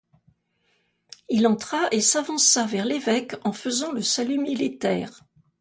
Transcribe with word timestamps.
Il 1.29 1.45
entra 1.45 1.87
et 1.91 2.01
s'avança 2.01 2.65
vers 2.65 2.85
l'évêque 2.85 3.35
en 3.43 3.53
faisant 3.53 3.91
le 3.91 4.01
salut 4.01 4.39
militaire. 4.39 5.23